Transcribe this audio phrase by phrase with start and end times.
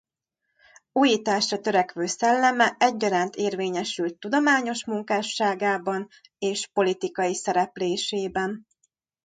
[0.91, 8.67] Újításra törekvő szelleme egyaránt érvényesült tudományos munkásságában és politikai szereplésében.